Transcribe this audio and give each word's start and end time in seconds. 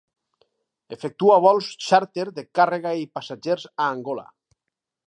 Efectua 0.95 1.35
vols 1.47 1.69
xàrter 1.89 2.27
de 2.41 2.47
càrrega 2.61 2.95
i 3.05 3.09
passatgers 3.19 3.71
a 3.77 3.93
Angola. 3.95 4.27